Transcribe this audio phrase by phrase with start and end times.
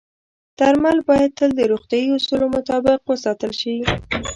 [0.59, 3.75] درمل باید تل د روغتیايي اصولو مطابق وساتل شي.